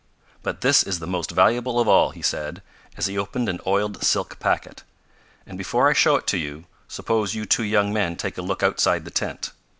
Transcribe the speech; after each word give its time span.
"But 0.41 0.61
this 0.61 0.81
is 0.81 0.97
the 0.97 1.05
most 1.05 1.29
valuable 1.29 1.79
of 1.79 1.87
all," 1.87 2.09
he 2.09 2.23
said, 2.23 2.63
as 2.97 3.05
he 3.05 3.19
opened 3.19 3.47
an 3.47 3.59
oiled 3.67 4.01
silk 4.03 4.39
packet. 4.39 4.81
"And 5.45 5.59
before 5.59 5.87
I 5.91 5.93
show 5.93 6.15
it 6.15 6.25
to 6.25 6.37
you, 6.39 6.63
suppose 6.87 7.35
you 7.35 7.45
two 7.45 7.61
young 7.63 7.93
men 7.93 8.15
take 8.15 8.39
a 8.39 8.41
look 8.41 8.63
outside 8.63 9.05
the 9.05 9.11
tent." 9.11 9.51